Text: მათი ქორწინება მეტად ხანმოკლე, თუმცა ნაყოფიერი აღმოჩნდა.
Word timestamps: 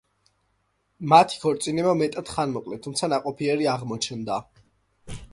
მათი 1.11 1.41
ქორწინება 1.43 1.91
მეტად 1.99 2.31
ხანმოკლე, 2.35 2.79
თუმცა 2.85 3.09
ნაყოფიერი 3.11 3.69
აღმოჩნდა. 3.75 4.39